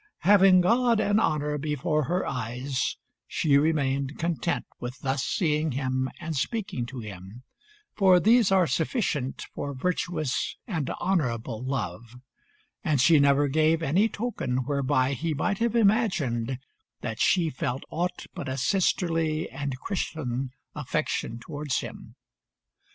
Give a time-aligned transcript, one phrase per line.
[0.21, 6.35] Having God and honour before her eyes, she remained content with thus seeing him and
[6.35, 7.43] speaking to him,
[7.95, 12.15] for these are sufficient for virtuous and honourable love;
[12.83, 16.57] and she never gave any token whereby he might have imagined
[17.01, 22.15] that she felt aught but a sisterly and Christian affection towards him.